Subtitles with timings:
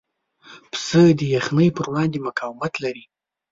[0.71, 3.03] پسه د یخنۍ پر وړاندې مقاومت لري.